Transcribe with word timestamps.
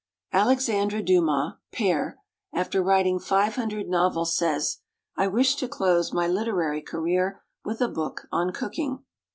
ALEXANDRE 0.33 1.03
DUMAS, 1.03 1.57
père, 1.71 2.15
after 2.53 2.81
writing 2.81 3.19
five 3.19 3.53
hundred 3.53 3.87
novels, 3.87 4.35
says, 4.35 4.79
"I 5.15 5.27
wish 5.27 5.53
to 5.57 5.67
close 5.67 6.11
my 6.11 6.27
literary 6.27 6.81
career 6.81 7.43
with 7.63 7.81
a 7.81 7.87
book 7.87 8.27
on 8.31 8.51
cooking." 8.51 9.03